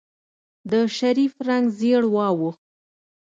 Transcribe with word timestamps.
د 0.71 0.73
شريف 0.97 1.33
رنګ 1.47 1.65
زېړ 1.79 2.03
واوښت. 2.13 2.59